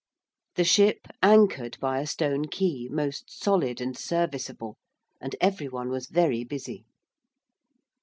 [0.55, 4.77] The ship anchored by a stone quay, most solid and serviceable,
[5.21, 6.87] and every one was very busy.